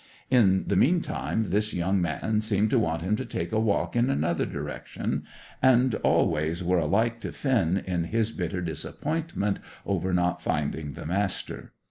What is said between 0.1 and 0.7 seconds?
In